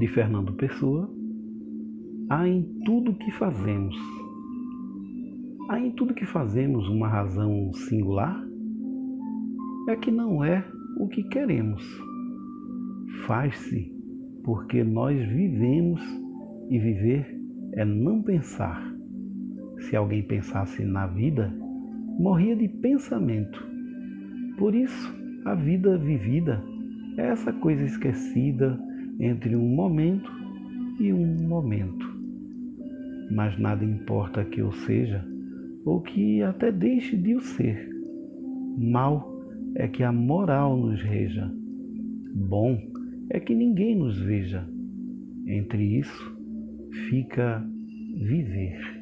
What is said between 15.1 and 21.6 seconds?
vivemos e viver é não pensar. Se alguém pensasse na vida,